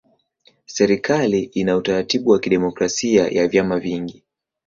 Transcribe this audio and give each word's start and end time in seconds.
Serikali 0.65 1.41
ina 1.43 1.75
utaratibu 1.77 2.29
wa 2.29 2.39
kidemokrasia 2.39 3.27
ya 3.27 3.47
vyama 3.47 3.79
vingi. 3.79 4.23